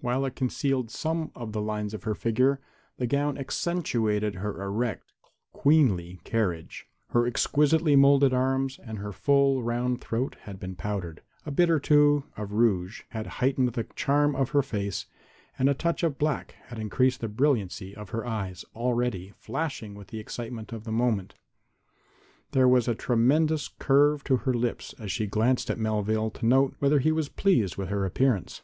[0.00, 2.58] While it concealed some of the lines of her figure,
[2.96, 5.12] the gown accentuated her erect,
[5.52, 6.86] queenly carriage.
[7.08, 11.78] Her exquisitely molded arms and her full, round throat had been powdered, a bit or
[11.78, 15.04] two of rouge had heightened the charm of her face
[15.58, 20.08] and a touch of black had increased the brilliancy of her eyes, already flashing with
[20.08, 21.34] the excitement of the moment.
[22.52, 26.74] There was a tremulous curve to her lips as she glanced at Melvale to note
[26.78, 28.62] whether he was pleased with her appearance.